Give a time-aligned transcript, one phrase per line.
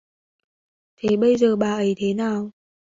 [0.95, 2.51] Thế bây giờ bà ấy thế nào